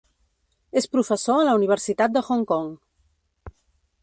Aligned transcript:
És 0.81 0.87
professor 0.95 1.41
a 1.41 1.45
la 1.49 1.53
Universitat 1.59 2.17
de 2.19 2.27
Hong 2.31 2.45
Kong. 2.53 2.73